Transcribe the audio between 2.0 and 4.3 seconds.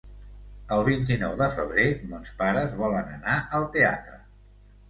mons pares volen anar al teatre.